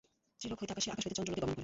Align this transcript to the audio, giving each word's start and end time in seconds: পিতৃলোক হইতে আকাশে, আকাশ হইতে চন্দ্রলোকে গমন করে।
পিতৃলোক 0.35 0.59
হইতে 0.61 0.73
আকাশে, 0.73 0.89
আকাশ 0.93 1.03
হইতে 1.05 1.17
চন্দ্রলোকে 1.17 1.41
গমন 1.43 1.53
করে। 1.55 1.59